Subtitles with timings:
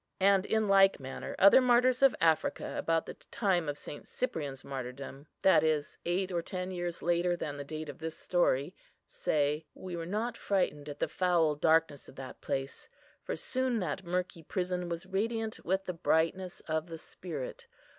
[0.19, 4.07] And, in like manner, other martyrs of Africa, about the time of St.
[4.07, 8.73] Cyprian's martyrdom, that is, eight or ten years later than the date of this story,
[9.07, 12.89] say, "We were not frightened at the foul darkness of that place;
[13.21, 17.67] for soon that murky prison was radiant with the brightness of the Spirit.